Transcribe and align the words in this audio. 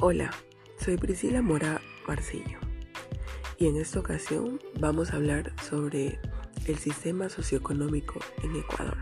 Hola, 0.00 0.30
soy 0.78 0.96
Priscila 0.96 1.42
Mora 1.42 1.82
Marcillo 2.06 2.60
y 3.58 3.66
en 3.66 3.76
esta 3.76 3.98
ocasión 3.98 4.60
vamos 4.78 5.10
a 5.10 5.16
hablar 5.16 5.52
sobre 5.68 6.20
el 6.68 6.78
sistema 6.78 7.28
socioeconómico 7.28 8.20
en 8.44 8.54
Ecuador. 8.54 8.96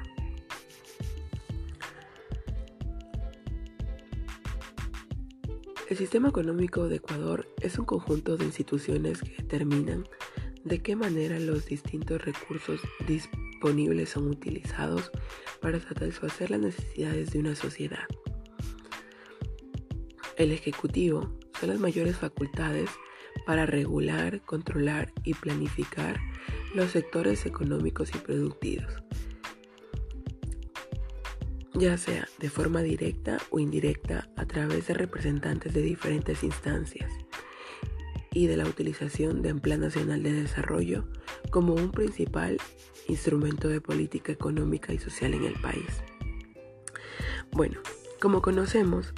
El 5.91 5.98
sistema 5.98 6.30
económico 6.30 6.88
de 6.88 6.97
Ecuador 6.97 7.47
es 7.60 7.78
un 7.78 7.84
conjunto 7.84 8.38
de 8.38 8.47
instituciones 8.47 9.20
que 9.20 9.37
determinan 9.37 10.09
de 10.65 10.80
qué 10.80 10.97
manera 10.97 11.38
los 11.38 11.66
distintos 11.66 12.24
recursos 12.24 12.80
disponibles 13.06 14.09
son 14.09 14.28
utilizados 14.28 15.10
para 15.60 15.78
satisfacer 15.78 16.52
las 16.52 16.60
necesidades 16.60 17.33
de 17.33 17.41
una 17.41 17.55
sociedad. 17.55 18.06
El 20.36 20.52
Ejecutivo 20.52 21.30
son 21.58 21.70
las 21.70 21.80
mayores 21.80 22.18
facultades 22.18 22.90
para 23.46 23.64
regular, 23.64 24.42
controlar 24.42 25.10
y 25.24 25.32
planificar 25.32 26.20
los 26.74 26.90
sectores 26.90 27.46
económicos 27.46 28.14
y 28.14 28.18
productivos, 28.18 29.02
ya 31.72 31.96
sea 31.96 32.28
de 32.38 32.50
forma 32.50 32.82
directa 32.82 33.38
o 33.48 33.59
indirecta 33.59 34.28
a 34.36 34.45
través 34.45 34.86
de 34.88 34.95
representantes 34.95 35.72
de 35.72 35.80
diferentes 35.80 36.42
instancias 36.42 37.10
y 38.30 38.46
de 38.46 38.59
la 38.59 38.66
utilización 38.66 39.40
del 39.40 39.59
Plan 39.59 39.80
Nacional 39.80 40.23
de 40.23 40.34
Desarrollo 40.34 41.09
como 41.50 41.73
un 41.73 41.92
principal 41.92 42.59
instrumento 43.09 43.68
de 43.68 43.80
política 43.80 44.32
económica 44.32 44.92
y 44.92 44.98
social 44.98 45.32
en 45.32 45.45
el 45.45 45.54
país. 45.54 46.02
Bueno, 47.52 47.80
como 48.21 48.43
conocemos, 48.43 49.15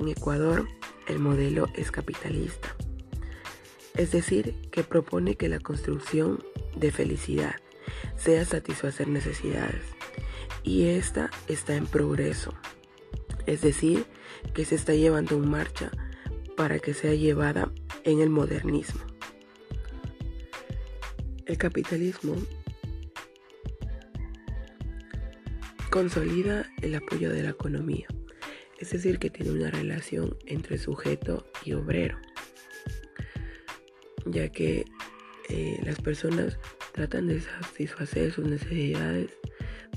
en 0.00 0.08
Ecuador, 0.08 0.66
el 1.06 1.18
modelo 1.18 1.68
es 1.74 1.90
capitalista, 1.90 2.74
es 3.94 4.12
decir, 4.12 4.54
que 4.70 4.82
propone 4.82 5.36
que 5.36 5.48
la 5.48 5.60
construcción 5.60 6.42
de 6.74 6.90
felicidad 6.90 7.56
sea 8.16 8.44
satisfacer 8.44 9.08
necesidades. 9.08 9.82
Y 10.62 10.86
esta 10.88 11.30
está 11.48 11.74
en 11.74 11.86
progreso, 11.86 12.54
es 13.46 13.60
decir, 13.60 14.06
que 14.54 14.64
se 14.64 14.74
está 14.74 14.94
llevando 14.94 15.36
en 15.36 15.50
marcha 15.50 15.90
para 16.56 16.78
que 16.78 16.94
sea 16.94 17.14
llevada 17.14 17.70
en 18.04 18.20
el 18.20 18.30
modernismo. 18.30 19.00
El 21.46 21.58
capitalismo 21.58 22.36
consolida 25.90 26.70
el 26.80 26.94
apoyo 26.94 27.30
de 27.30 27.42
la 27.42 27.50
economía 27.50 28.06
es 28.80 28.90
decir, 28.90 29.18
que 29.18 29.28
tiene 29.28 29.52
una 29.52 29.70
relación 29.70 30.36
entre 30.46 30.78
sujeto 30.78 31.46
y 31.64 31.74
obrero, 31.74 32.18
ya 34.24 34.48
que 34.48 34.86
eh, 35.50 35.80
las 35.84 36.00
personas 36.00 36.58
tratan 36.92 37.26
de 37.26 37.40
satisfacer 37.40 38.32
sus 38.32 38.46
necesidades 38.46 39.30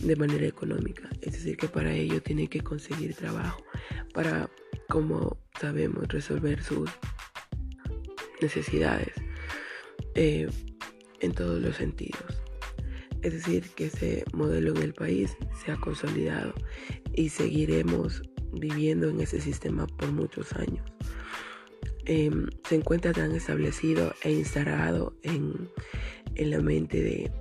de 0.01 0.15
manera 0.17 0.45
económica, 0.45 1.09
es 1.21 1.31
decir, 1.31 1.55
que 1.55 1.69
para 1.69 1.93
ello 1.93 2.21
tienen 2.21 2.47
que 2.47 2.59
conseguir 2.59 3.15
trabajo 3.15 3.63
para, 4.13 4.49
como 4.89 5.37
sabemos, 5.59 6.05
resolver 6.09 6.61
sus 6.61 6.89
necesidades 8.41 9.13
eh, 10.15 10.49
en 11.21 11.31
todos 11.31 11.61
los 11.61 11.77
sentidos. 11.77 12.43
Es 13.21 13.31
decir, 13.31 13.69
que 13.75 13.85
ese 13.85 14.25
modelo 14.33 14.75
en 14.75 14.81
el 14.83 14.93
país 14.93 15.37
se 15.63 15.71
ha 15.71 15.77
consolidado 15.77 16.53
y 17.13 17.29
seguiremos 17.29 18.21
viviendo 18.53 19.09
en 19.09 19.21
ese 19.21 19.41
sistema 19.41 19.87
por 19.87 20.11
muchos 20.11 20.53
años. 20.53 20.83
Em, 22.05 22.49
se 22.67 22.75
encuentra 22.75 23.13
tan 23.13 23.31
establecido 23.33 24.13
e 24.23 24.31
instalado 24.31 25.15
en, 25.23 25.69
la 26.35 26.59
mente 26.59 27.01
de, 27.01 27.31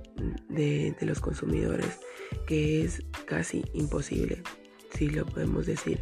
de, 0.49 1.05
los 1.05 1.19
consumidores 1.19 1.99
que 2.47 2.83
es 2.83 3.03
casi 3.25 3.65
imposible, 3.73 4.41
si 4.93 5.09
lo 5.09 5.25
podemos 5.25 5.65
decir, 5.65 5.99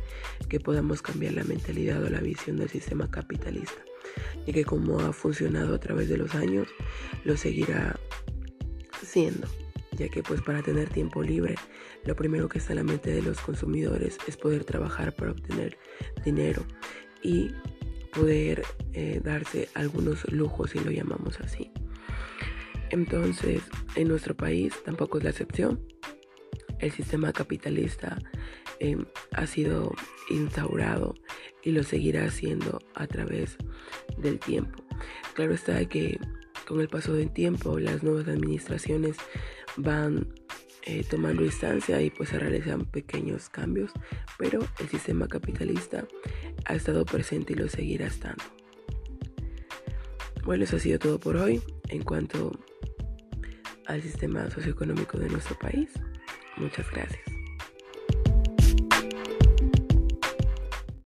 que 0.47 0.59
podamos 0.59 1.01
cambiar 1.01 1.33
la 1.33 1.43
mentalidad 1.43 2.03
o 2.03 2.09
la 2.09 2.19
visión 2.19 2.57
del 2.57 2.69
sistema 2.69 3.09
capitalista, 3.09 3.81
y 4.45 4.53
que 4.53 4.63
como 4.63 4.99
ha 4.99 5.11
funcionado 5.11 5.73
a 5.73 5.79
través 5.79 6.07
de 6.07 6.17
los 6.17 6.35
años, 6.35 6.67
lo 7.23 7.37
seguirá 7.37 7.99
siendo 9.03 9.47
ya 10.01 10.09
que 10.09 10.23
pues 10.23 10.41
para 10.41 10.63
tener 10.63 10.89
tiempo 10.89 11.21
libre 11.21 11.55
lo 12.05 12.15
primero 12.15 12.49
que 12.49 12.57
está 12.57 12.73
en 12.73 12.77
la 12.77 12.83
mente 12.83 13.11
de 13.11 13.21
los 13.21 13.39
consumidores 13.39 14.17
es 14.27 14.35
poder 14.35 14.63
trabajar 14.63 15.13
para 15.13 15.31
obtener 15.31 15.77
dinero 16.25 16.63
y 17.21 17.51
poder 18.11 18.63
eh, 18.93 19.21
darse 19.23 19.69
algunos 19.75 20.29
lujos 20.31 20.71
si 20.71 20.79
lo 20.79 20.91
llamamos 20.91 21.39
así. 21.39 21.71
Entonces, 22.89 23.61
en 23.95 24.07
nuestro 24.07 24.35
país 24.35 24.73
tampoco 24.83 25.17
es 25.17 25.23
la 25.23 25.29
excepción. 25.29 25.79
El 26.79 26.91
sistema 26.91 27.31
capitalista 27.31 28.17
em, 28.79 29.05
ha 29.33 29.45
sido 29.45 29.93
instaurado 30.29 31.13
y 31.63 31.71
lo 31.71 31.83
seguirá 31.83 32.25
haciendo 32.25 32.79
a 32.95 33.05
través 33.07 33.55
del 34.17 34.39
tiempo. 34.39 34.83
Claro 35.35 35.53
está 35.53 35.85
que 35.85 36.19
con 36.71 36.79
el 36.79 36.87
paso 36.87 37.11
del 37.13 37.31
tiempo 37.31 37.79
las 37.79 38.01
nuevas 38.01 38.29
administraciones 38.29 39.17
van 39.75 40.33
eh, 40.83 41.03
tomando 41.09 41.43
instancia 41.43 42.01
y 42.01 42.09
pues 42.09 42.29
se 42.29 42.39
realizan 42.39 42.85
pequeños 42.85 43.49
cambios, 43.49 43.91
pero 44.37 44.61
el 44.79 44.87
sistema 44.87 45.27
capitalista 45.27 46.07
ha 46.65 46.73
estado 46.73 47.05
presente 47.05 47.53
y 47.53 47.57
lo 47.57 47.67
seguirá 47.67 48.07
estando. 48.07 48.43
Bueno, 50.45 50.63
eso 50.63 50.77
ha 50.77 50.79
sido 50.79 50.97
todo 50.97 51.19
por 51.19 51.35
hoy 51.35 51.61
en 51.89 52.03
cuanto 52.03 52.57
al 53.87 54.01
sistema 54.01 54.49
socioeconómico 54.49 55.17
de 55.17 55.27
nuestro 55.27 55.59
país. 55.59 55.91
Muchas 56.55 56.89
gracias. 56.89 57.40